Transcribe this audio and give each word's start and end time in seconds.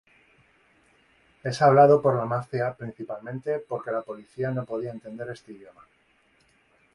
Es 1.43 1.61
hablado 1.61 2.01
por 2.01 2.15
la 2.15 2.25
Mafia 2.25 2.73
principalmente 2.73 3.59
porque 3.59 3.91
la 3.91 4.01
policía 4.01 4.49
no 4.49 4.65
podía 4.65 4.89
entender 4.89 5.29
este 5.29 5.53
idioma. 5.53 5.85